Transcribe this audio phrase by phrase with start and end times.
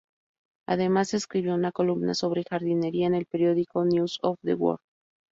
[0.67, 4.79] Además, escribía una columna sobre jardinería en el periódico "News of the World".